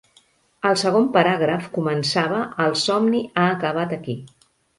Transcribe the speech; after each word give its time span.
El 0.69 0.77
segon 0.83 1.03
paràgraf 1.17 1.67
començava 1.75 2.41
"El 2.65 2.75
somni 2.85 3.21
ha 3.29 3.45
acabat 3.53 3.95
aquí. 4.01 4.19